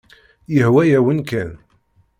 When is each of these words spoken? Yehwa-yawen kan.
Yehwa-yawen 0.53 1.19
kan. 1.29 1.51